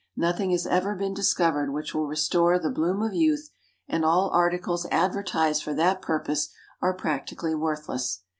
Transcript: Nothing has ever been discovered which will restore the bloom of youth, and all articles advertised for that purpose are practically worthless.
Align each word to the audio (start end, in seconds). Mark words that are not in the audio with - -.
Nothing 0.15 0.49
has 0.49 0.65
ever 0.65 0.95
been 0.95 1.13
discovered 1.13 1.71
which 1.71 1.93
will 1.93 2.07
restore 2.07 2.57
the 2.57 2.71
bloom 2.71 3.03
of 3.03 3.13
youth, 3.13 3.51
and 3.87 4.03
all 4.03 4.31
articles 4.31 4.87
advertised 4.89 5.61
for 5.61 5.75
that 5.75 6.01
purpose 6.01 6.49
are 6.81 6.95
practically 6.95 7.53
worthless. 7.53 8.23